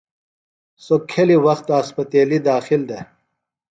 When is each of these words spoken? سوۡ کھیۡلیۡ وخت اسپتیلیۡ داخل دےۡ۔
سوۡ 0.83 1.01
کھیۡلیۡ 1.11 1.41
وخت 1.45 1.65
اسپتیلیۡ 1.79 2.43
داخل 2.49 2.81
دےۡ۔ 2.89 3.03